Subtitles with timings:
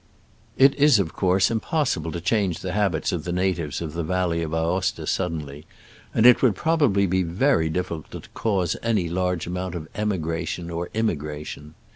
[0.57, 4.41] It is, of course, impossible to change the habits of the natives of the valley
[4.41, 5.67] of Aosta suddenly,
[6.11, 10.71] and it would proba bly be very difficult to cause any large amount of emigration
[10.71, 11.75] or immigration.